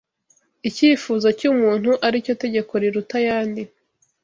[0.69, 3.63] icyifuzo cy’umuntu ari cyo tegeko riruta ayandi